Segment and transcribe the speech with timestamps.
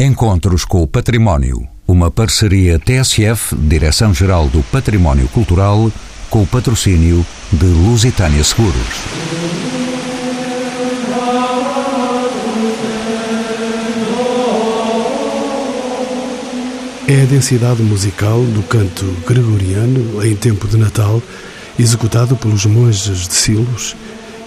[0.00, 1.68] Encontros com o Património.
[1.86, 5.88] Uma parceria TSF, Direção-Geral do Património Cultural,
[6.28, 8.74] com o patrocínio de Lusitânia Seguros.
[17.06, 21.22] É a densidade musical do canto gregoriano em tempo de Natal,
[21.78, 23.94] executado pelos monges de Silos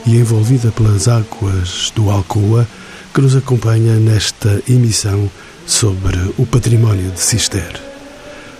[0.06, 2.68] e envolvida pelas águas do Alcoa,
[3.14, 5.30] que nos acompanha nesta emissão
[5.66, 7.82] sobre o património de Cister.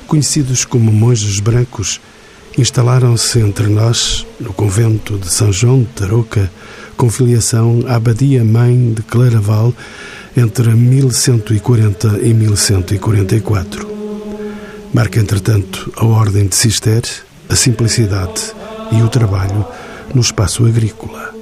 [0.08, 2.02] Conhecidos como monges brancos,
[2.58, 6.52] instalaram-se entre nós, no convento de São João de Tarouca,
[6.96, 9.74] com filiação à Abadia-Mãe de Claraval,
[10.36, 13.88] entre 1140 e 1144.
[14.94, 17.04] Marca, entretanto, a ordem de Cister,
[17.50, 18.42] a simplicidade
[18.92, 19.66] e o trabalho
[20.14, 21.34] no espaço agrícola.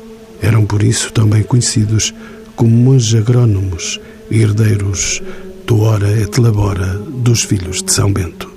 [0.42, 2.14] Eram, por isso, também conhecidos
[2.56, 4.00] como monges agrónomos,
[4.32, 5.22] herdeiros
[5.66, 8.52] do ora et labora dos filhos de São Bento.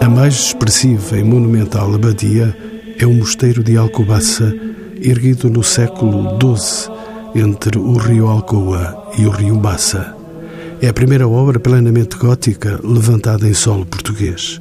[0.00, 2.56] A mais expressiva e monumental abadia
[2.98, 4.54] é o mosteiro de Alcobaça,
[5.00, 6.90] erguido no século XII
[7.34, 10.14] entre o rio Alcoa e o rio Baça.
[10.82, 14.60] É a primeira obra plenamente gótica levantada em solo português.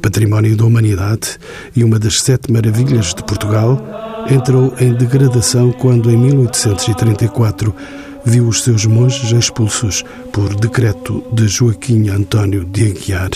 [0.00, 1.38] Património da humanidade
[1.76, 3.78] e uma das sete maravilhas de Portugal,
[4.30, 7.74] entrou em degradação quando, em 1834,
[8.24, 13.30] viu os seus monges expulsos por decreto de Joaquim António de Aguiar,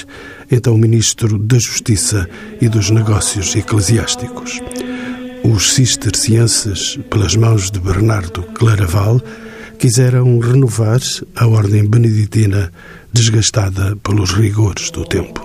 [0.50, 2.28] então ministro da Justiça
[2.60, 4.60] e dos Negócios Eclesiásticos.
[5.42, 9.20] Os cistercienses, pelas mãos de Bernardo Claraval,
[9.78, 11.00] quiseram renovar
[11.36, 12.72] a ordem beneditina
[13.12, 15.42] desgastada pelos rigores do tempo.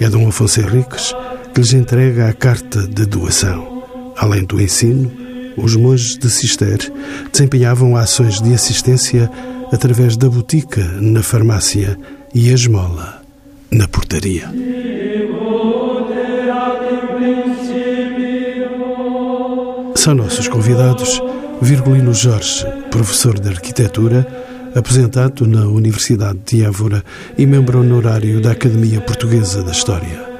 [0.00, 1.14] É Dom Afonso Henriques
[1.54, 3.71] que lhes entrega a carta de doação.
[4.16, 5.10] Além do ensino,
[5.56, 6.78] os monges de Cister
[7.32, 9.30] desempenhavam ações de assistência
[9.72, 11.98] através da botica na farmácia
[12.34, 13.22] e a esmola
[13.70, 14.50] na portaria.
[19.94, 21.22] São nossos convidados
[21.60, 24.26] Virgulino Jorge, professor de arquitetura,
[24.74, 27.04] aposentado na Universidade de Évora
[27.38, 30.31] e membro honorário da Academia Portuguesa da História.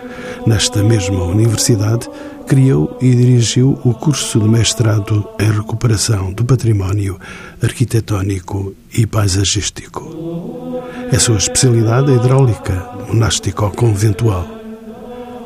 [0.46, 2.08] Nesta mesma universidade,
[2.46, 7.18] criou e dirigiu o curso de mestrado em recuperação do património
[7.62, 10.82] arquitetónico e paisagístico.
[11.12, 12.74] É sua especialidade a hidráulica
[13.08, 14.46] monástico-conventual.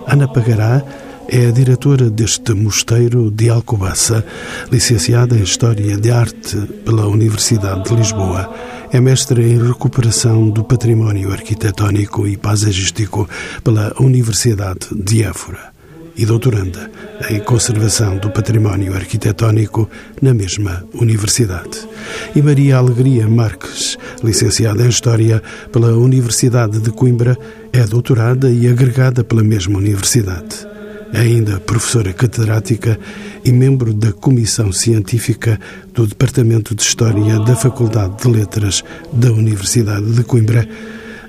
[0.07, 0.83] Ana Pagará
[1.29, 4.25] é a diretora deste mosteiro de Alcobaça,
[4.71, 8.49] licenciada em História de Arte pela Universidade de Lisboa.
[8.97, 13.29] É mestre em recuperação do património arquitetónico e paisagístico
[13.63, 15.71] pela Universidade de Évora
[16.17, 16.91] e doutoranda
[17.29, 19.87] em Conservação do Património Arquitetónico
[20.23, 21.87] na mesma universidade.
[22.35, 27.37] E Maria Alegria Marques, licenciada em História pela Universidade de Coimbra,
[27.75, 30.67] é doutorada e agregada pela mesma universidade.
[31.13, 32.99] É ainda professora catedrática
[33.45, 35.59] e membro da Comissão Científica
[35.95, 40.69] do Departamento de História da Faculdade de Letras da Universidade de Coimbra,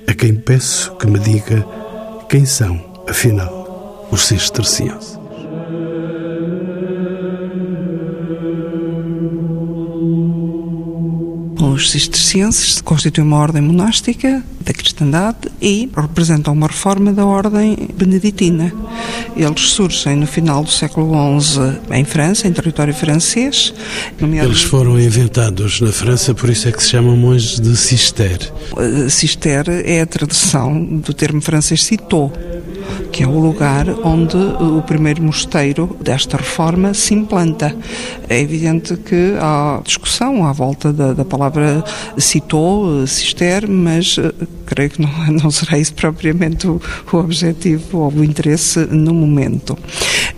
[0.08, 1.66] a quem peço que me diga
[2.30, 5.18] quem são, afinal os cistercienses.
[11.62, 18.74] Os cistercienses constituem uma ordem monástica da cristandade e representam uma reforma da ordem beneditina.
[19.36, 23.74] Eles surgem no final do século XI em França, em território francês.
[24.20, 28.52] Eles foram inventados na França, por isso é que se chamam monges de Cister.
[29.10, 32.34] Cister é a tradução do termo francês citou
[33.12, 37.76] que é o lugar onde o primeiro mosteiro desta reforma se implanta.
[38.30, 41.84] É evidente que há discussão à volta da, da palavra
[42.18, 44.32] citou, cister, mas eh,
[44.68, 45.10] creio que não,
[45.44, 46.80] não será isso propriamente o,
[47.12, 49.78] o objetivo ou o interesse no momento.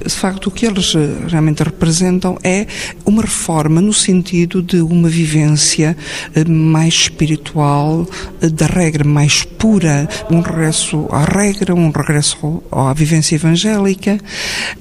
[0.05, 2.65] De facto, o que eles eh, realmente representam é
[3.05, 5.97] uma reforma no sentido de uma vivência
[6.33, 8.07] eh, mais espiritual,
[8.39, 14.17] da regra mais pura, um regresso à regra, um regresso à vivência evangélica,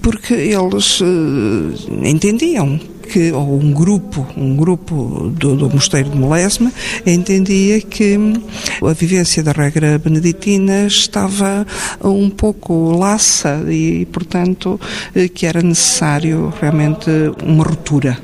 [0.01, 1.07] porque eles uh,
[2.05, 2.79] entendiam
[3.09, 6.73] que, ou um grupo, um grupo do, do Mosteiro de Molesme,
[7.07, 8.17] entendia que
[8.83, 11.67] a vivência da regra beneditina estava
[12.03, 14.81] um pouco laça e, portanto,
[15.15, 17.11] eh, que era necessário realmente
[17.43, 18.19] uma ruptura.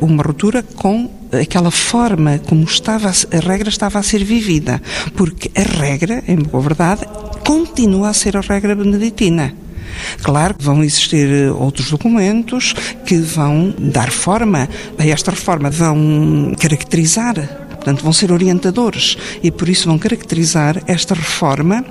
[0.00, 4.80] Uma ruptura com aquela forma como estava a regra estava a ser vivida,
[5.14, 7.06] porque a regra, em boa verdade,
[7.44, 9.65] continua a ser a regra beneditina.
[10.22, 12.74] Claro que vão existir eh, outros documentos
[13.04, 14.68] que vão dar forma
[14.98, 21.14] a esta reforma, vão caracterizar portanto vão ser orientadores e por isso vão caracterizar esta
[21.14, 21.84] reforma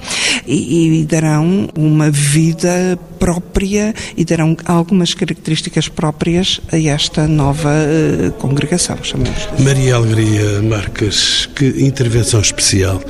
[0.48, 8.32] e, e darão uma vida própria e darão algumas características próprias a esta nova uh,
[8.34, 9.48] congregação, chamamos.
[9.60, 13.02] Maria Alegria Marques, que intervenção especial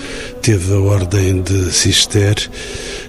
[0.41, 2.35] teve a Ordem de Cister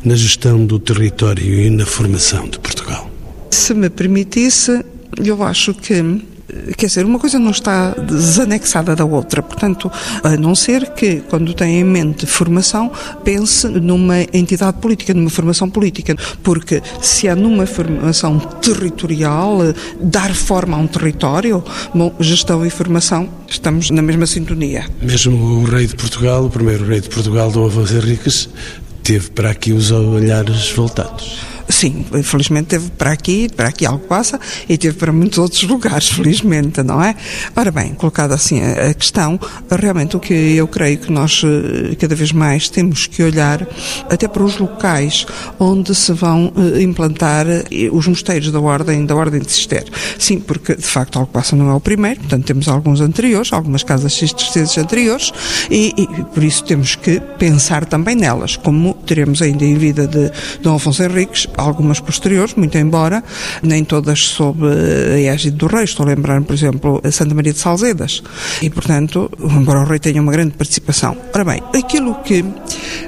[0.05, 3.11] na gestão do território e na formação de Portugal?
[3.51, 4.85] Se me permitisse,
[5.25, 6.03] eu acho que
[6.77, 9.43] quer dizer, uma coisa não está desanexada da outra.
[9.43, 9.91] Portanto,
[10.23, 12.91] a não ser que, quando tem em mente formação,
[13.25, 16.17] pense numa entidade política, numa formação política.
[16.43, 19.59] Porque se é numa formação territorial,
[20.01, 21.63] dar forma a um território,
[21.95, 24.87] bom, gestão e formação, estamos na mesma sintonia.
[25.03, 28.49] Mesmo o rei de Portugal, o primeiro rei de Portugal, Dom Afonso Henriques,
[29.03, 31.56] teve para aqui os olhares voltados.
[31.69, 36.09] Sim, felizmente teve para aqui, para aqui algo passa e teve para muitos outros lugares,
[36.11, 37.17] felizmente, não é?
[37.55, 39.39] Ora bem, colocada assim a questão,
[39.71, 43.67] realmente o que eu creio que nós eh, cada vez mais temos que olhar
[44.09, 45.27] até para os locais
[45.59, 49.85] onde se vão eh, implantar eh, os mosteiros da Ordem, da Ordem de Cister.
[50.19, 53.83] Sim, porque de facto algo passa não é o primeiro, portanto temos alguns anteriores, algumas
[53.83, 55.33] casas cistercenses anteriores
[55.71, 60.31] e, e por isso temos que pensar também nelas, como teremos ainda em vida de
[60.63, 63.23] Dom Afonso Henriques algumas posteriores, muito embora
[63.63, 65.85] nem todas sob a égide do rei.
[65.85, 68.23] Estou a lembrar, por exemplo, a Santa Maria de Salzedas.
[68.63, 71.17] E, portanto, embora o rei tenha uma grande participação.
[71.35, 72.45] Ora bem, aquilo que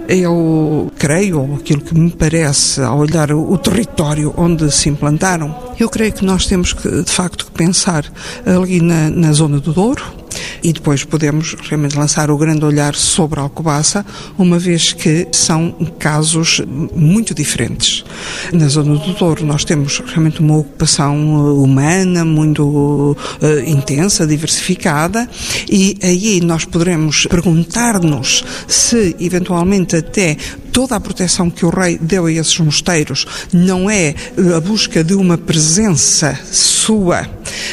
[0.08, 5.88] eu creio, ou aquilo que me parece, ao olhar o território onde se implantaram, eu
[5.88, 8.04] creio que nós temos que, de facto, pensar
[8.44, 10.17] ali na, na zona do Douro,
[10.62, 14.04] e depois podemos realmente lançar o grande olhar sobre a Alcobaça,
[14.36, 16.60] uma vez que são casos
[16.94, 18.04] muito diferentes.
[18.52, 25.28] Na zona do Douro nós temos realmente uma ocupação uh, humana muito uh, intensa, diversificada,
[25.70, 30.36] e aí nós poderemos perguntar-nos se eventualmente até
[30.78, 34.14] toda a proteção que o rei deu a esses mosteiros não é
[34.56, 37.28] a busca de uma presença sua,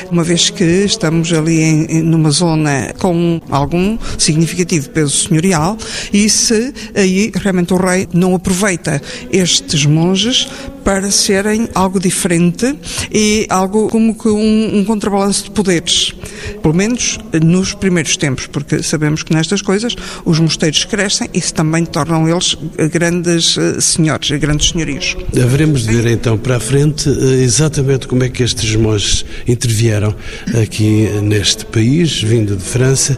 [0.09, 5.77] uma vez que estamos ali em, numa zona com algum significativo peso senhorial,
[6.11, 8.99] e se aí realmente o rei não aproveita
[9.31, 10.47] estes monges
[10.83, 12.77] para serem algo diferente
[13.11, 16.13] e algo como que um, um contrabalanço de poderes,
[16.61, 21.51] pelo menos nos primeiros tempos, porque sabemos que nestas coisas os mosteiros crescem e se
[21.51, 22.55] também tornam eles
[22.95, 25.17] grandes eh, senhores, grandes senhorios.
[25.35, 30.15] Haveremos de ver então para a frente eh, exatamente como é que estes monges intervieram
[30.63, 33.17] aqui neste país, vindo de França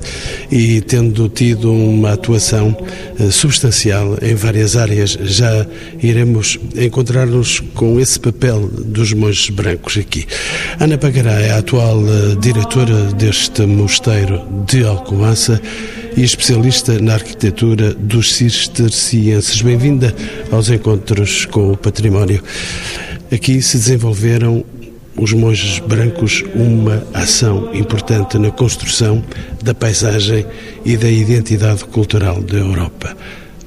[0.52, 2.76] e tendo tido uma atuação
[3.20, 5.16] eh, substancial em várias áreas.
[5.22, 5.68] Já
[6.02, 10.26] iremos encontrar-nos com esse papel dos monges brancos aqui.
[10.80, 12.02] Ana Pagará é a atual
[12.42, 15.62] diretora deste mosteiro de Alcobaça
[16.18, 19.62] e especialista na arquitetura dos cistercienses.
[19.62, 20.14] Bem-vinda
[20.52, 22.44] aos encontros com o património.
[23.32, 24.66] Aqui se desenvolveram
[25.16, 29.24] os monges brancos uma ação importante na construção
[29.64, 30.46] da paisagem
[30.84, 33.16] e da identidade cultural da Europa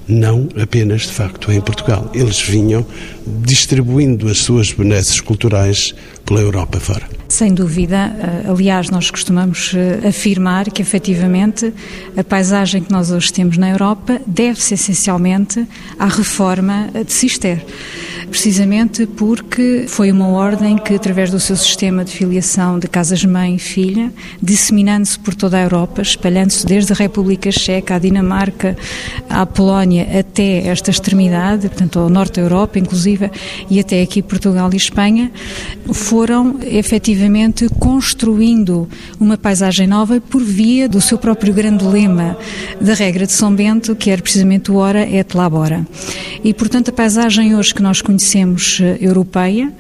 [0.09, 2.11] não apenas, de facto, em Portugal.
[2.13, 2.85] Eles vinham
[3.25, 5.95] distribuindo as suas benesses culturais
[6.25, 7.20] pela Europa fora.
[7.31, 11.73] Sem dúvida, eh, aliás, nós costumamos eh, afirmar que efetivamente
[12.17, 15.65] a paisagem que nós hoje temos na Europa deve-se essencialmente
[15.97, 17.65] à reforma de Cister.
[18.29, 23.59] Precisamente porque foi uma ordem que, através do seu sistema de filiação de casas-mãe e
[23.61, 28.77] filha, disseminando-se por toda a Europa, espalhando-se desde a República Checa, à Dinamarca,
[29.29, 33.31] à Polónia, até esta extremidade, portanto, ao norte da Europa, inclusive,
[33.71, 35.31] e até aqui Portugal e Espanha,
[35.93, 37.20] foram efetivamente
[37.79, 42.37] construindo uma paisagem nova por via do seu próprio grande lema
[42.81, 45.87] da regra de São Bento, que era precisamente o Ora et Labora.
[46.43, 49.73] E, portanto, a paisagem hoje que nós conhecemos conhecemos eh, europeia,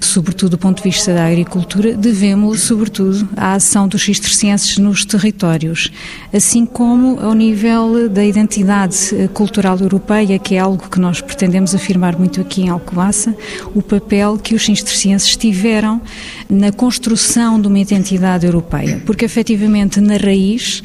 [0.00, 5.90] sobretudo do ponto de vista da agricultura, devemos, sobretudo, à ação dos cistercienses nos territórios,
[6.32, 11.74] assim como ao nível da identidade eh, cultural europeia, que é algo que nós pretendemos
[11.74, 13.34] afirmar muito aqui em Alcobaça,
[13.74, 16.00] o papel que os cistercienses tiveram
[16.48, 20.82] na construção de uma identidade europeia, porque efetivamente na raiz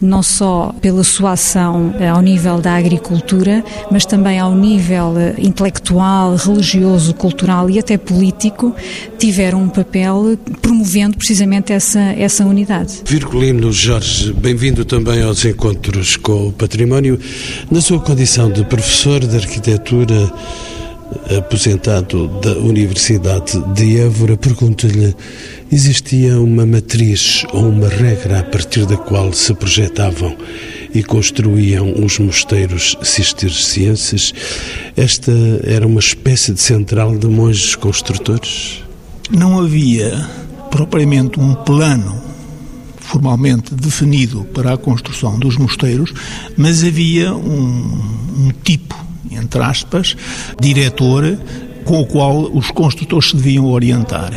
[0.00, 5.34] não só pela sua ação eh, ao nível da agricultura, mas também ao nível eh,
[5.38, 8.55] intelectual, religioso, cultural e até político,
[9.18, 13.02] tiveram um papel promovendo precisamente essa, essa unidade.
[13.04, 17.18] Virgulino Jorge, bem-vindo também aos encontros com o património.
[17.70, 20.32] Na sua condição de professor de arquitetura,
[21.38, 25.14] aposentado da Universidade de Évora, pergunto-lhe
[25.70, 30.36] Existia uma matriz ou uma regra a partir da qual se projetavam
[30.96, 34.32] e construíam os mosteiros cistercienses.
[34.96, 38.82] Esta era uma espécie de central de monges construtores?
[39.30, 40.26] Não havia
[40.70, 42.22] propriamente um plano
[42.98, 46.12] formalmente definido para a construção dos mosteiros,
[46.56, 48.00] mas havia um,
[48.38, 48.96] um tipo,
[49.30, 50.16] entre aspas,
[50.60, 51.38] diretor
[51.84, 54.32] com o qual os construtores se deviam orientar.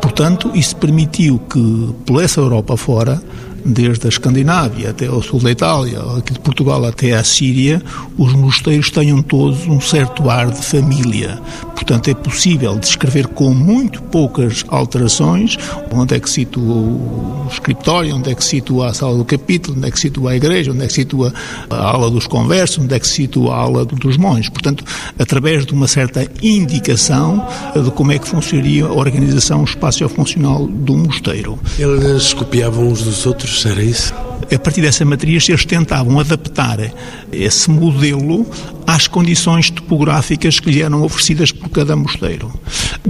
[0.00, 3.20] Portanto, isso permitiu que, pela essa Europa fora,
[3.66, 7.82] desde a Escandinávia até ao sul da Itália, aqui de Portugal até à Síria,
[8.16, 11.40] os mosteiros tenham todos um certo ar de família.
[11.76, 15.56] Portanto, é possível descrever com muito poucas alterações
[15.92, 19.86] onde é que situa o escritório, onde é que situa a sala do capítulo, onde
[19.86, 21.32] é que situa a igreja, onde é que situa
[21.70, 24.48] a aula dos conversos, onde é que situa a aula dos monges.
[24.48, 24.84] Portanto,
[25.18, 31.58] através de uma certa indicação de como é que funcionaria a organização espaço-funcional do mosteiro.
[31.78, 34.12] Eles copiavam uns dos outros era isso?
[34.54, 36.78] A partir dessa matriz, eles tentavam adaptar
[37.32, 38.46] esse modelo
[38.86, 42.52] às condições topográficas que lhe eram oferecidas por cada mosteiro.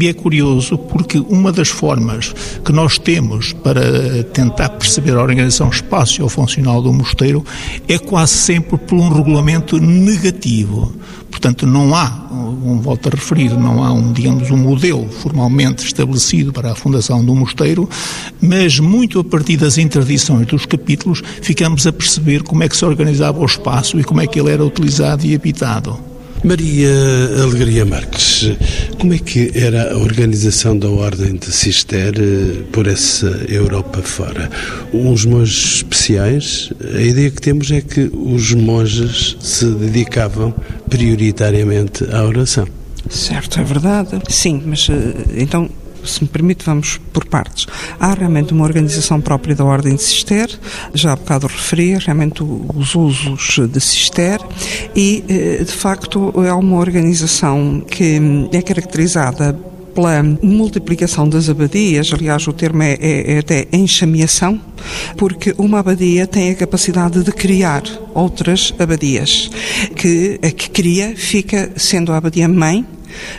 [0.00, 5.68] E é curioso porque uma das formas que nós temos para tentar perceber a organização
[5.68, 7.44] espaço-funcional do mosteiro
[7.86, 10.94] é quase sempre por um regulamento negativo.
[11.36, 16.50] Portanto, não há, um, volto a referir, não há um, digamos, um modelo formalmente estabelecido
[16.50, 17.86] para a fundação do mosteiro,
[18.40, 22.86] mas muito a partir das interdições dos capítulos ficamos a perceber como é que se
[22.86, 25.98] organizava o espaço e como é que ele era utilizado e habitado.
[26.44, 26.90] Maria
[27.42, 28.50] Alegria Marques,
[28.98, 34.50] como é que era a organização da Ordem de Cister eh, por essa Europa fora?
[34.92, 36.72] Uns monges especiais?
[36.94, 40.54] A ideia que temos é que os monges se dedicavam
[40.88, 42.66] prioritariamente à oração.
[43.08, 44.20] Certo, é verdade.
[44.28, 45.68] Sim, mas eh, então
[46.06, 47.66] se me permite, vamos por partes.
[47.98, 50.48] Há realmente uma organização própria da Ordem de Cister,
[50.94, 54.40] já há bocado referi, realmente os usos de Cister,
[54.94, 58.20] e eh, de facto é uma organização que
[58.52, 59.56] é caracterizada
[59.96, 64.60] pela multiplicação das abadias, aliás, o termo é, é, é, até enxameação,
[65.16, 67.82] porque uma abadia tem a capacidade de criar
[68.14, 69.50] outras abadias,
[69.96, 72.86] que a que cria fica sendo a abadia mãe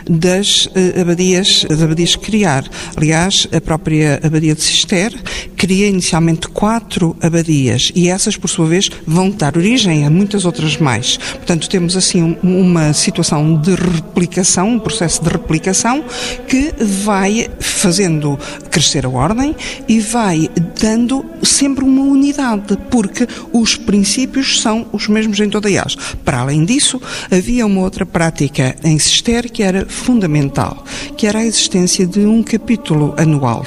[0.08, 2.64] das uh, abadias, das abadias criar.
[2.96, 5.12] Aliás, a própria abadia de Cister
[5.56, 10.76] cria inicialmente quatro abadias e essas, por sua vez, vão dar origem a muitas outras
[10.76, 11.16] mais.
[11.16, 16.04] Portanto, temos assim uma situação de replicação, um processo de replicação
[16.46, 18.38] que vai fazendo
[18.70, 19.54] crescer a ordem
[19.88, 20.48] e vai
[20.80, 25.96] dando sempre uma unidade, porque os princípios são os mesmos em toda elas.
[26.24, 30.84] Para além disso, havia uma outra prática em Cister que era fundamental,
[31.16, 33.64] que era a existência de um capítulo anual.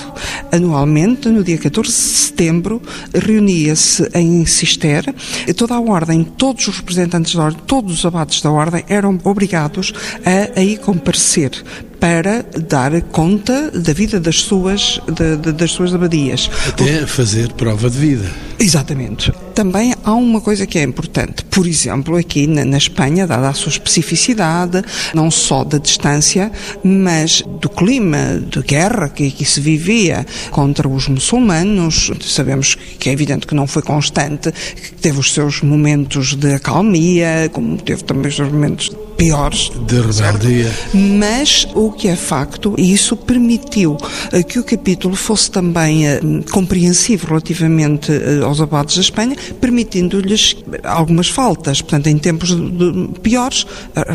[0.52, 2.82] Anualmente, no dia 14 de setembro,
[3.14, 5.14] reunia-se em Cister
[5.56, 9.94] toda a ordem, todos os representantes da ordem, todos os abates da ordem eram obrigados
[10.26, 11.52] a aí comparecer
[12.02, 16.50] para dar conta da vida das suas, de, de, das suas abadias.
[16.68, 18.32] Até fazer prova de vida.
[18.60, 19.32] Exatamente.
[19.54, 21.46] Também há uma coisa que é importante.
[21.46, 24.82] Por exemplo, aqui na, na Espanha, dada a sua especificidade,
[25.14, 26.52] não só da distância,
[26.84, 32.12] mas do clima de guerra que aqui se vivia contra os muçulmanos.
[32.22, 37.50] Sabemos que é evidente que não foi constante, que teve os seus momentos de acalmia,
[37.52, 39.72] como teve também os seus momentos piores.
[39.86, 40.72] De rebeldia.
[40.94, 43.98] Mas o que é facto, e isso permitiu
[44.32, 46.20] eh, que o capítulo fosse também eh,
[46.52, 51.82] compreensivo relativamente eh, aos abades da Espanha, permitindo-lhes algumas faltas.
[51.82, 52.56] Portanto, em tempos
[53.22, 53.66] piores,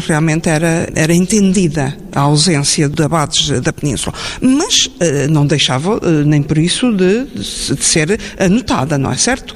[0.06, 4.14] realmente era, era entendida a ausência de abades da Península.
[4.40, 4.90] Mas
[5.30, 9.54] não deixava, nem por isso, de, de ser anotada, não é certo?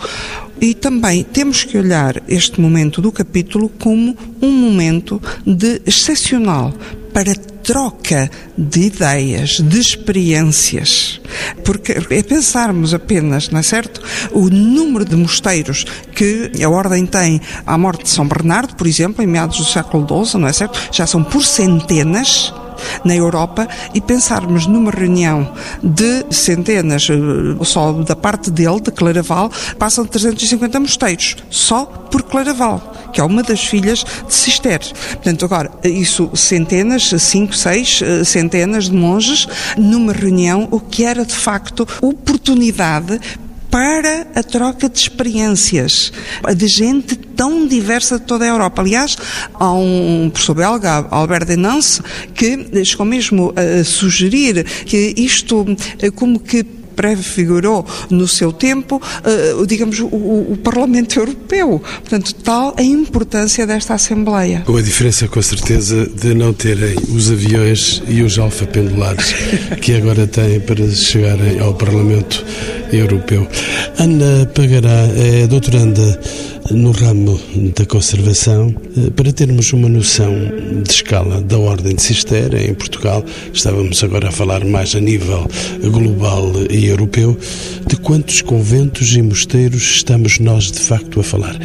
[0.61, 6.75] E também temos que olhar este momento do capítulo como um momento de excepcional
[7.15, 7.35] para
[7.71, 11.21] troca de ideias, de experiências.
[11.65, 14.03] Porque é pensarmos apenas, não é certo?
[14.33, 19.23] O número de mosteiros que a Ordem tem à morte de São Bernardo, por exemplo,
[19.23, 20.81] em meados do século XII, não é certo?
[20.91, 22.53] Já são por centenas
[23.05, 29.51] na Europa e pensarmos numa reunião de centenas, eh, só da parte dele, de Claraval,
[29.79, 34.81] passam 350 mosteiros, só por Claraval, que é uma das filhas de Cister.
[35.15, 39.47] Portanto, agora, isso centenas, cinco, seis eh, centenas de monges
[39.77, 43.21] numa reunião, o que era de facto oportunidade
[43.71, 46.13] para a troca de experiências
[46.57, 48.83] de gente tão diversa de toda a Europa.
[48.83, 49.17] Aliás,
[49.55, 52.03] há um professor belga, Albert Denance,
[52.35, 55.65] que chegou mesmo a sugerir que isto
[56.17, 61.83] como que prefigurou no seu tempo, uh, digamos, o, o, Parlamento Europeu.
[62.01, 64.63] Portanto, tal a importância desta Assembleia.
[64.67, 69.35] Com a diferença, com certeza, de não terem os aviões e os alfapendulares
[69.81, 72.45] que agora têm para chegarem ao Parlamento
[72.93, 73.47] Europeu.
[73.99, 76.21] Ana Pagará é doutoranda
[76.71, 77.41] no ramo
[77.77, 80.33] da conservação, eh, para termos uma noção
[80.83, 85.49] de escala da Ordem de Cister em Portugal, estávamos agora a falar mais a nível
[85.83, 87.37] global e europeu,
[87.87, 91.59] de quantos conventos e mosteiros estamos nós de facto a falar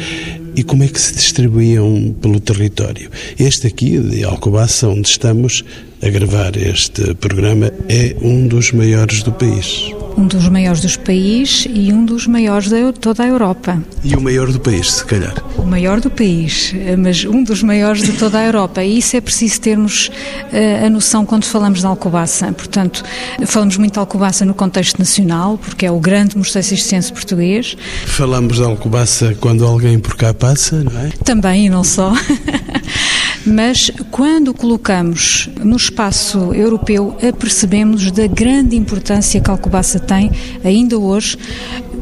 [0.56, 3.10] e como é que se distribuíam pelo território.
[3.38, 5.62] Este aqui, de Alcobaça, onde estamos
[6.06, 11.66] a gravar este programa, é um dos maiores do país um dos maiores dos países
[11.68, 13.82] e um dos maiores de toda a Europa.
[14.02, 15.34] E o maior do país, se calhar?
[15.58, 18.82] O maior do país, mas um dos maiores de toda a Europa.
[18.82, 22.50] E isso é preciso termos uh, a noção quando falamos de Alcobaça.
[22.52, 23.04] Portanto,
[23.46, 27.76] falamos muito de Alcobaça no contexto nacional, porque é o grande mosteiro cisterciense português.
[28.06, 31.10] Falamos de Alcobaça quando alguém por cá passa, não é?
[31.24, 32.14] Também, e não só.
[33.46, 40.30] mas quando colocamos no espaço europeu, apercebemos da grande importância que Alcobaça tem,
[40.64, 41.38] ainda hoje,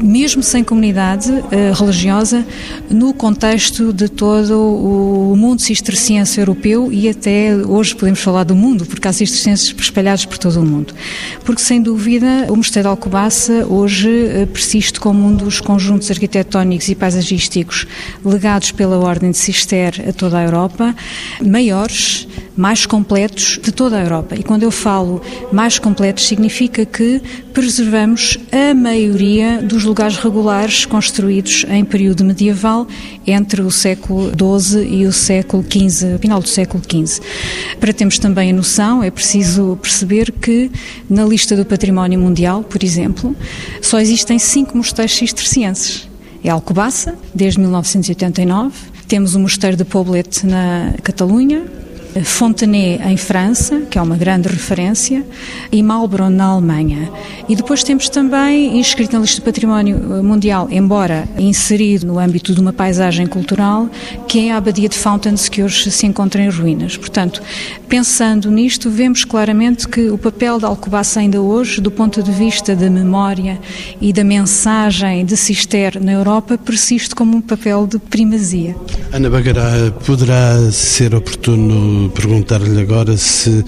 [0.02, 2.44] mesmo sem comunidade uh, religiosa,
[2.90, 8.86] no contexto de todo o mundo cisterciense europeu e até hoje podemos falar do mundo,
[8.86, 10.94] porque há cistercienses espalhados por todo o mundo.
[11.44, 16.88] Porque, sem dúvida, o Mosteiro de Alcobaça hoje uh, persiste como um dos conjuntos arquitetónicos
[16.88, 17.86] e paisagísticos
[18.24, 20.94] legados pela Ordem de Cister a toda a Europa,
[21.42, 24.34] maiores, mais completos de toda a Europa.
[24.36, 25.20] E quando eu falo
[25.52, 27.20] mais completos, significa que
[27.52, 32.86] preservamos a maioria dos lugares regulares construídos em período medieval
[33.26, 37.20] entre o século XII e o século XV, final do século XV.
[37.80, 40.70] Para termos também a noção, é preciso perceber que
[41.08, 43.34] na lista do património mundial, por exemplo,
[43.80, 46.08] só existem cinco mosteiros cistercienses.
[46.42, 48.74] É Alcobaça, desde 1989,
[49.08, 51.64] temos o Mosteiro de Poblet na Catalunha,
[52.22, 55.24] Fontenay em França, que é uma grande referência,
[55.72, 57.10] e Marlborough na Alemanha.
[57.48, 62.54] E depois temos também, inscrito na lista do património eh, mundial, embora inserido no âmbito
[62.54, 63.88] de uma paisagem cultural,
[64.28, 66.96] que é a Abadia de Fountains, que hoje se encontra em ruínas.
[66.96, 67.42] Portanto,
[67.88, 72.74] pensando nisto, vemos claramente que o papel da Alcobaça ainda hoje, do ponto de vista
[72.76, 73.58] da memória
[74.00, 78.76] e da mensagem de Cister na Europa, persiste como um papel de primazia.
[79.12, 83.64] Ana Bagará, poderá ser oportuno perguntar-lhe agora se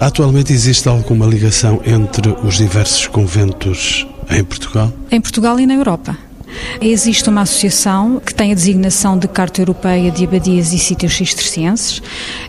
[0.00, 4.92] atualmente existe alguma ligação entre os diversos conventos em Portugal?
[5.10, 6.16] Em Portugal e na Europa.
[6.80, 12.02] Existe uma associação que tem a designação de Carta Europeia de Abadias e Sítios Cistercienses.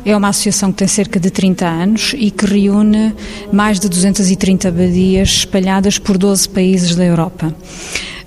[0.05, 3.13] É uma associação que tem cerca de 30 anos e que reúne
[3.51, 7.55] mais de 230 abadias espalhadas por 12 países da Europa.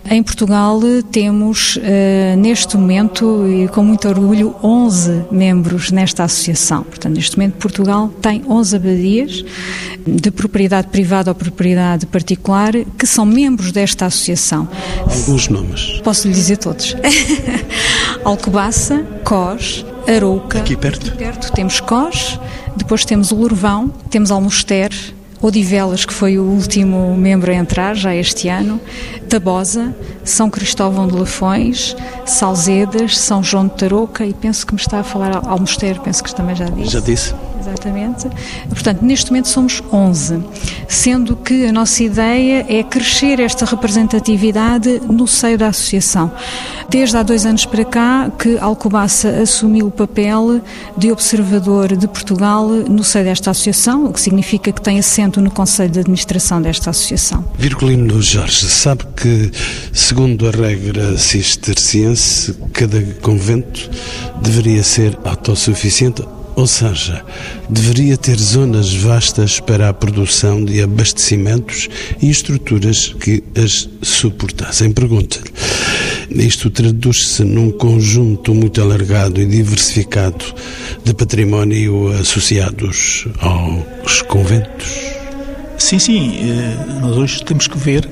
[0.09, 6.85] Em Portugal temos, uh, neste momento, e com muito orgulho, 11 membros nesta associação.
[6.85, 9.45] Portanto, neste momento, Portugal tem 11 abadias
[10.07, 14.69] de propriedade privada ou propriedade particular que são membros desta associação.
[15.01, 16.01] Alguns nomes.
[16.05, 16.97] Posso lhe dizer todos.
[18.25, 20.59] Alcobaça, Cós, Arouca.
[20.59, 21.09] Aqui perto?
[21.09, 22.39] Aqui perto temos Cós,
[22.77, 24.91] depois temos o Lourvão, temos Almoster,
[25.47, 28.81] Odivelas, que foi o último membro a entrar já este ano,
[29.29, 34.99] Tabosa, São Cristóvão de Lafões, Salzedas, São João de Tarouca e penso que me está
[34.99, 36.91] a falar ao Mosteiro, penso que também já disse.
[36.91, 37.35] Já disse.
[37.67, 38.29] Exatamente.
[38.69, 40.43] Portanto, neste momento somos 11,
[40.89, 46.31] sendo que a nossa ideia é crescer esta representatividade no seio da associação.
[46.89, 50.61] Desde há dois anos para cá que Alcobaça assumiu o papel
[50.97, 55.51] de observador de Portugal no seio desta associação, o que significa que tem assento no
[55.51, 57.45] Conselho de Administração desta associação.
[57.59, 59.51] Virgulino Jorge, sabe que,
[59.93, 63.91] segundo a regra cisterciense, cada convento
[64.41, 66.23] deveria ser autossuficiente
[66.57, 67.23] ou seja,
[67.69, 71.89] deveria ter zonas vastas para a produção de abastecimentos
[72.21, 74.91] e estruturas que as suportassem.
[74.91, 76.47] Pergunta-lhe.
[76.47, 80.45] Isto traduz-se num conjunto muito alargado e diversificado
[81.05, 84.87] de património associados aos conventos?
[85.79, 86.39] Sim, sim.
[86.39, 88.09] Eh, nós hoje temos que ver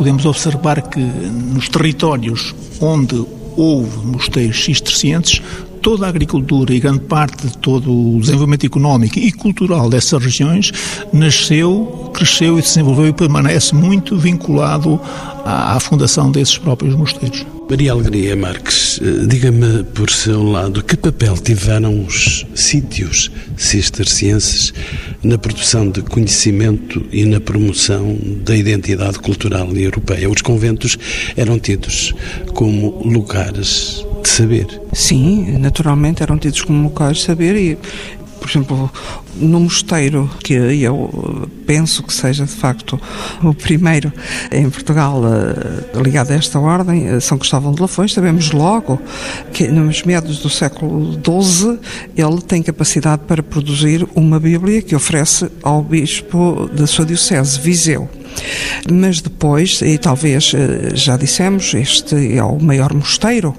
[0.00, 3.22] podemos observar que nos territórios onde
[3.54, 5.42] houve mosteiros cistercienses,
[5.80, 10.72] toda a agricultura e grande parte de todo o desenvolvimento económico e cultural dessas regiões
[11.12, 15.00] nasceu, cresceu e desenvolveu e permanece muito vinculado
[15.44, 17.44] à, à fundação desses próprios mosteiros.
[17.70, 24.74] Maria Alegria Marques, eh, diga-me por seu lado, que papel tiveram os sítios cistercienses
[25.22, 30.28] na produção de conhecimento e na promoção da identidade cultural europeia?
[30.28, 30.98] Os conventos
[31.36, 32.12] eram tidos
[32.54, 34.80] como lugares de saber.
[34.92, 37.78] Sim, naturalmente eram tidos como locais de saber e,
[38.40, 38.90] por exemplo,
[39.36, 43.00] no mosteiro, que eu penso que seja de facto
[43.42, 44.12] o primeiro
[44.50, 49.00] em Portugal eh, ligado a esta ordem, eh, São Cristóvão de Lafões, sabemos logo
[49.52, 51.78] que nos meados do século XII
[52.16, 58.08] ele tem capacidade para produzir uma Bíblia que oferece ao bispo da sua diocese, Viseu.
[58.90, 63.54] Mas depois, e talvez eh, já dissemos, este é o maior mosteiro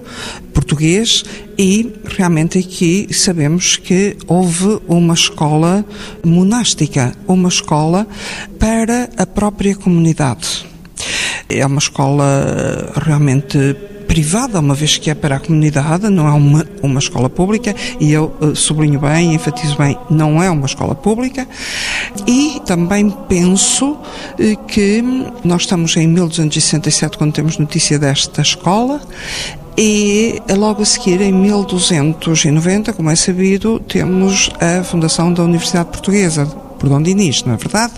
[0.53, 1.23] português
[1.57, 5.85] e realmente aqui sabemos que houve uma escola
[6.23, 8.07] monástica, uma escola
[8.59, 10.65] para a própria comunidade.
[11.49, 13.75] É uma escola realmente
[14.11, 18.11] privada, uma vez que é para a comunidade, não é uma, uma escola pública, e
[18.11, 21.47] eu uh, sublinho bem, enfatizo bem, não é uma escola pública.
[22.27, 25.01] E também penso uh, que
[25.45, 28.99] nós estamos em 1267 quando temos notícia desta escola,
[29.77, 36.45] e logo a seguir, em 1290, como é sabido, temos a fundação da Universidade Portuguesa,
[36.77, 37.93] por Dom Dinis, não é verdade?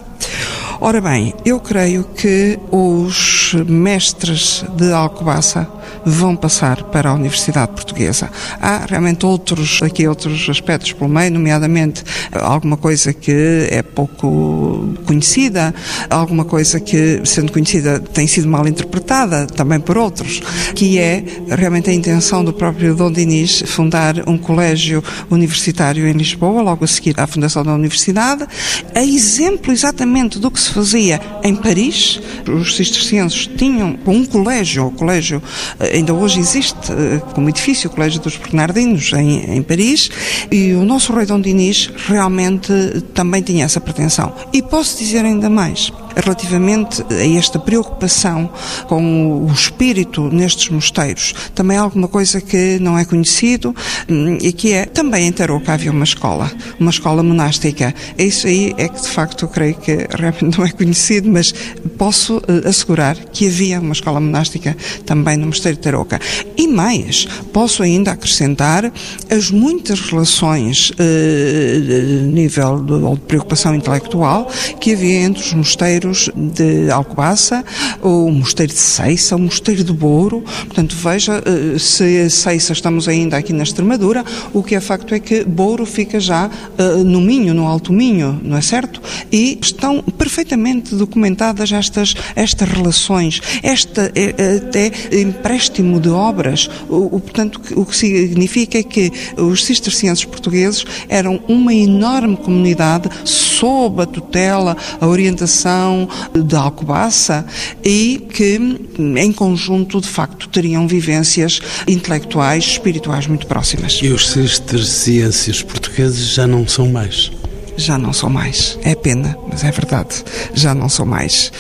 [0.86, 5.66] Ora bem, eu creio que os mestres de Alcobaça
[6.06, 8.30] vão passar para a Universidade Portuguesa.
[8.60, 15.74] Há realmente outros, aqui outros aspectos pelo meio, nomeadamente alguma coisa que é pouco conhecida,
[16.10, 20.42] alguma coisa que, sendo conhecida, tem sido mal interpretada também por outros,
[20.76, 26.62] que é realmente a intenção do próprio Dom Dinis fundar um colégio universitário em Lisboa,
[26.62, 28.46] logo a seguir à fundação da universidade,
[28.94, 32.20] a exemplo exatamente do que se fazia em Paris.
[32.48, 35.42] Os cistercienses tinham um colégio, o colégio
[35.80, 40.10] eh, ainda hoje existe eh, como edifício, o Colégio dos Bernardinos, em, em Paris,
[40.52, 42.74] e o nosso rei Dom Dinis realmente
[43.14, 44.34] também tinha essa pretensão.
[44.52, 48.50] E posso dizer ainda mais relativamente a esta preocupação
[48.88, 51.34] com o espírito nestes mosteiros.
[51.54, 53.76] Também alguma coisa que não é conhecido
[54.10, 57.94] hum, e que é também em Tarouca havia uma escola, uma escola monástica.
[58.18, 61.54] Isso aí é que de facto eu creio que realmente não é conhecido, mas
[61.98, 66.20] posso uh, assegurar que havia uma escola monástica também no Mosteiro de Tarouca.
[66.58, 68.92] E mais, posso ainda acrescentar
[69.30, 74.48] as muitas relações uh, de nível de preocupação intelectual
[74.80, 77.64] que havia entre os mosteiros mosteiros de Alcobaça,
[78.02, 80.42] o mosteiro de Seiça, o mosteiro de Bouro.
[80.42, 85.20] Portanto, veja, eh, se Seiça estamos ainda aqui na Extremadura, o que é facto é
[85.20, 89.02] que Bouro fica já uh, no Minho, no Alto Minho, não é certo?
[89.32, 96.70] E estão perfeitamente documentadas estas, estas relações, este é, até empréstimo de obras.
[96.90, 103.10] O, o, portanto, o que significa é que os cistercienses portugueses eram uma enorme comunidade
[103.24, 105.93] sob a tutela, a orientação,
[106.34, 107.46] da Alcobaça
[107.84, 108.60] e que,
[108.98, 114.00] em conjunto, de facto, teriam vivências intelectuais, espirituais muito próximas.
[114.02, 117.32] E os cistercienses portugueses já não são mais?
[117.78, 118.78] já não são mais.
[118.84, 120.24] É pena, mas é verdade.
[120.54, 121.52] Já não são mais.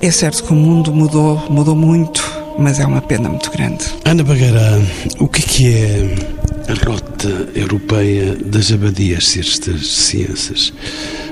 [0.00, 2.24] É certo que o mundo mudou, mudou muito,
[2.58, 3.84] mas é uma pena muito grande.
[4.04, 4.78] Ana Bagará,
[5.18, 10.72] o que é, que é a rota europeia das abadias ciências?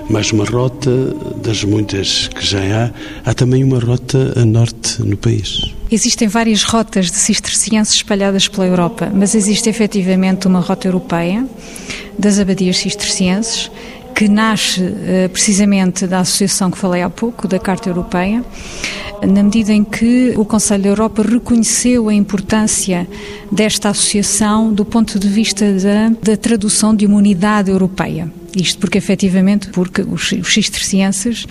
[0.09, 0.91] mais uma rota
[1.43, 2.91] das muitas que já há.
[3.31, 5.75] Há também uma rota a norte no país.
[5.91, 11.47] Existem várias rotas de cistercienses espalhadas pela Europa, mas existe efetivamente uma rota europeia
[12.19, 13.71] das abadias cistercienses
[14.15, 18.45] que nasce uh, precisamente da associação que falei há pouco, da Carta Europeia,
[19.27, 23.09] na medida em que o Conselho da Europa reconheceu a importância
[23.51, 28.31] desta associação do ponto de vista da, da tradução de uma unidade europeia.
[28.57, 31.47] Isto porque, efetivamente, porque os, os cistercienses,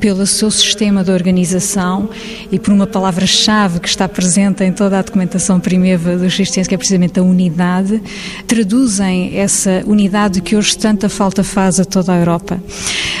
[0.00, 2.10] pelo seu sistema de organização
[2.50, 6.74] e por uma palavra-chave que está presente em toda a documentação primeva dos cistercienses, que
[6.74, 8.02] é precisamente a unidade,
[8.46, 12.62] traduzem essa unidade que hoje tanta falta faz a toda a Europa.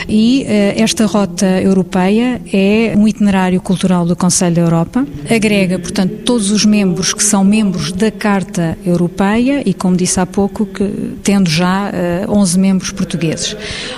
[0.08, 0.44] E
[0.76, 6.64] esta rota europeia é um itinerário cultural do Conselho da Europa, agrega, portanto, todos os
[6.64, 11.90] membros que são membros da Carta Europeia e, como disse há pouco, que, tendo já
[12.26, 13.21] uh, 11 membros portugueses.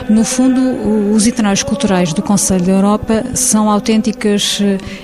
[0.08, 0.60] No fundo,
[1.14, 4.60] os itinerários culturais do Conselho da Europa são autênticas,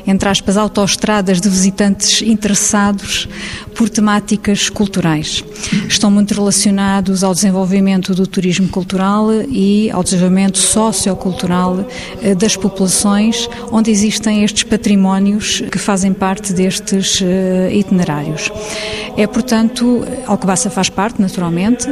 [0.07, 3.29] entre aspas, autoestradas de visitantes interessados
[3.75, 5.43] por temáticas culturais.
[5.89, 11.87] Estão muito relacionados ao desenvolvimento do turismo cultural e ao desenvolvimento sociocultural
[12.23, 18.51] eh, das populações onde existem estes patrimónios que fazem parte destes eh, itinerários.
[19.17, 21.89] É, portanto, Alcobaça faz parte, naturalmente,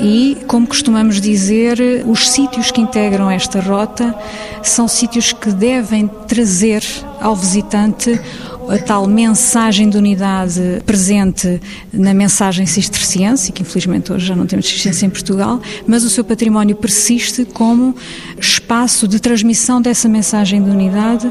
[0.00, 1.63] e, como costumamos dizer,
[2.06, 4.14] os sítios que integram esta rota
[4.62, 6.84] são sítios que devem trazer
[7.20, 8.20] ao visitante
[8.68, 11.60] a tal mensagem de unidade presente
[11.92, 16.24] na mensagem cisterciense, que infelizmente hoje já não temos cisterciense em Portugal, mas o seu
[16.24, 17.94] património persiste como
[18.38, 21.30] espaço de transmissão dessa mensagem de unidade,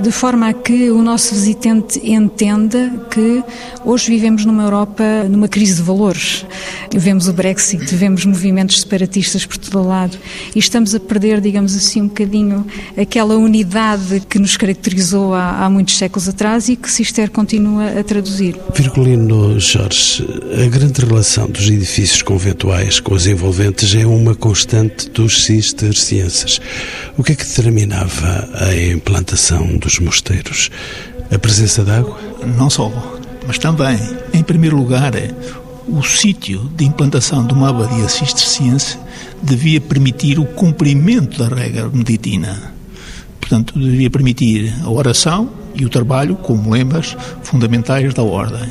[0.00, 3.42] de forma a que o nosso visitante entenda que
[3.84, 6.46] hoje vivemos numa Europa numa crise de valores.
[6.92, 10.18] Vemos o Brexit, vemos movimentos separatistas por todo o lado
[10.54, 15.70] e estamos a perder, digamos assim, um bocadinho aquela unidade que nos caracterizou há, há
[15.70, 18.56] muitos séculos atrás e que Sister continua a traduzir.
[18.74, 25.44] Virgulino Jorge, a grande relação dos edifícios conventuais com os envolventes é uma constante dos
[25.44, 26.60] cistercienses.
[27.16, 30.70] O que é que determinava a implantação dos mosteiros?
[31.30, 32.18] A presença de água?
[32.58, 32.90] Não só,
[33.46, 33.98] mas também,
[34.32, 35.12] em primeiro lugar,
[35.90, 38.98] o sítio de implantação de uma abadia cisterciense
[39.42, 42.72] devia permitir o cumprimento da regra beneditina.
[43.40, 48.68] Portanto, devia permitir a oração e o trabalho como lemas fundamentais da ordem.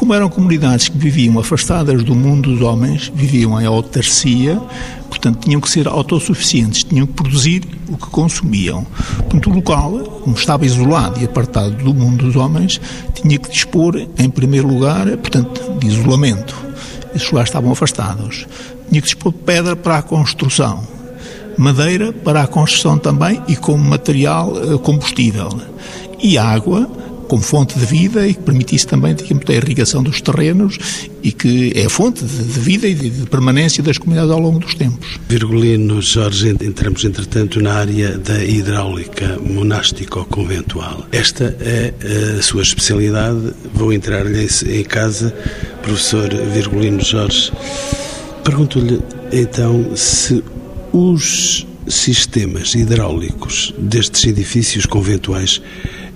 [0.00, 4.58] Como eram comunidades que viviam afastadas do mundo dos homens, viviam em autarcia,
[5.10, 8.86] portanto tinham que ser autossuficientes, tinham que produzir o que consumiam.
[9.18, 12.80] Portanto, o local, como estava isolado e apartado do mundo dos homens,
[13.12, 16.56] tinha que dispor, em primeiro lugar, portanto, de isolamento.
[17.14, 18.46] Esses lugares estavam afastados.
[18.88, 20.82] Tinha que dispor de pedra para a construção,
[21.58, 25.50] madeira para a construção também e como material eh, combustível.
[26.18, 26.88] E água
[27.30, 30.76] como fonte de vida e que permitisse também digamos, a irrigação dos terrenos
[31.22, 35.16] e que é fonte de, vida e de, permanência das comunidades ao longo dos tempos.
[35.28, 41.06] Virgulino Jorge, entramos entretanto na área da hidráulica monástico-conventual.
[41.12, 41.94] Esta é
[42.36, 43.52] a sua especialidade.
[43.72, 45.32] Vou entrar-lhe em casa,
[45.82, 47.52] professor Virgulino Jorge.
[48.42, 49.00] Pergunto-lhe
[49.32, 50.42] então se
[50.92, 55.62] os sistemas hidráulicos destes edifícios conventuais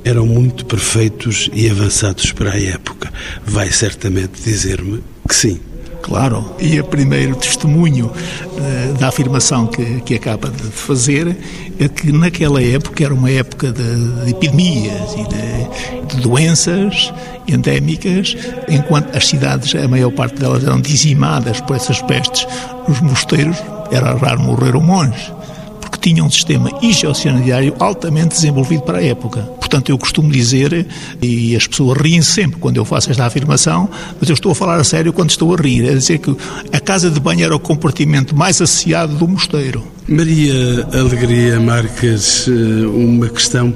[0.05, 3.13] eram muito perfeitos e avançados para a época.
[3.45, 5.61] Vai certamente dizer-me que sim.
[6.03, 11.35] Claro, e o primeiro testemunho uh, da afirmação que, que acaba de fazer
[11.81, 17.11] é que naquela época era uma época de, de epidemias e de, de, doenças
[17.49, 18.37] endémicas,
[18.69, 22.47] enquanto as cidades, a maior parte delas eram dizimadas por essas pestes,
[22.87, 23.57] os mosteiros
[23.91, 25.33] era raro morrer um monge
[25.81, 29.49] porque tinha um sistema higiosanitário altamente desenvolvido para a época.
[29.75, 30.87] Portanto, eu costumo dizer,
[31.21, 34.77] e as pessoas riem sempre quando eu faço esta afirmação, mas eu estou a falar
[34.77, 36.31] a sério quando estou a rir, é dizer que
[36.73, 39.83] a casa de banho era o compartimento mais associado do mosteiro.
[40.07, 43.75] Maria Alegria Marques, eh, uma questão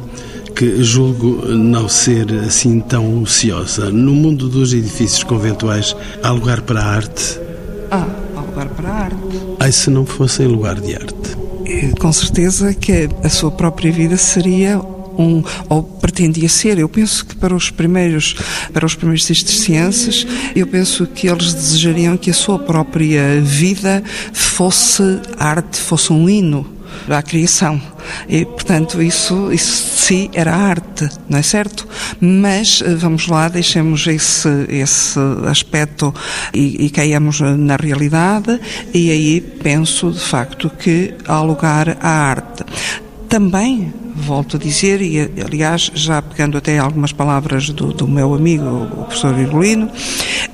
[0.54, 3.90] que julgo não ser assim tão ociosa.
[3.90, 7.40] No mundo dos edifícios conventuais, há lugar para a arte?
[7.90, 8.06] Ah,
[8.36, 9.16] há lugar para a arte.
[9.58, 11.36] Ai, se não fosse em lugar de arte?
[11.98, 14.80] Com certeza que a sua própria vida seria
[15.18, 16.78] um, ou pretendia ser.
[16.78, 18.36] Eu penso que para os primeiros,
[18.72, 24.02] para os primeiros cistercienses, eu penso que eles desejariam que a sua própria vida
[24.32, 25.02] fosse
[25.38, 26.78] arte, fosse um hino
[27.08, 27.80] à criação.
[28.28, 31.86] E, portanto, isso, isso de era arte, não é certo?
[32.20, 36.14] Mas, eh, vamos lá, deixemos esse, esse aspecto
[36.54, 36.90] e, e
[37.56, 38.58] na realidade,
[38.94, 42.64] e aí penso, de facto, que há lugar à arte.
[43.28, 48.64] Também volto a dizer, e aliás, já pegando até algumas palavras do, do meu amigo,
[48.64, 49.90] o professor Virgulino,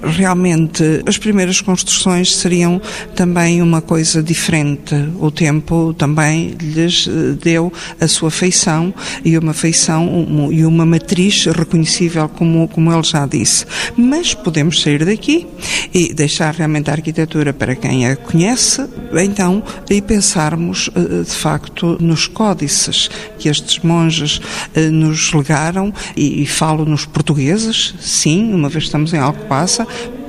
[0.02, 2.80] realmente as primeiras construções seriam
[3.14, 4.94] também uma coisa diferente.
[5.18, 8.92] O tempo também lhes eh, deu a sua feição
[9.24, 13.66] e uma feição e uma matriz reconhecível, como, como ele já disse.
[13.96, 15.46] Mas podemos sair daqui
[15.92, 21.96] e deixar realmente a arquitetura para quem a conhece, então, e pensarmos eh, de facto
[22.00, 24.40] nos códices que estes monges
[24.74, 29.86] eh, nos legaram, e, e falo nos portugueses, sim, uma vez estamos em Alcobaça,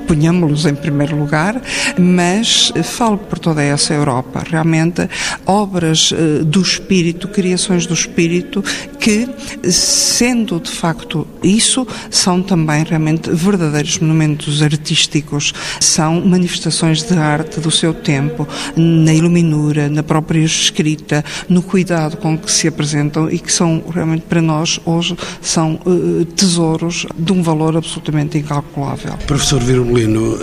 [0.08, 1.62] ponhamos-los em primeiro lugar,
[1.98, 4.44] mas falo por toda essa Europa.
[4.50, 5.08] Realmente,
[5.46, 8.64] obras eh, do espírito, criações do espírito,
[9.00, 9.28] que,
[9.70, 17.72] sendo de facto isso, são também realmente verdadeiros monumentos artísticos, são manifestações de arte do
[17.72, 23.52] seu tempo, na iluminura, na própria escrita, no cuidado com que se apresentam e que
[23.52, 29.14] são realmente para nós hoje são uh, tesouros de um valor absolutamente incalculável.
[29.28, 29.62] Professor
[29.96, 30.38] Virulino,